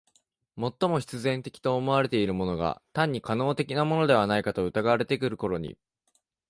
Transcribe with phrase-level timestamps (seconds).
[0.57, 5.77] 最も必然的と思われているものが単に可能的なものではないかと疑われてくるところに、